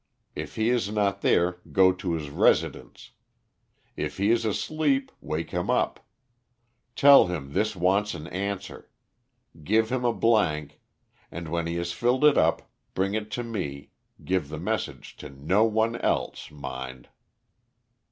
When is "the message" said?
14.49-15.17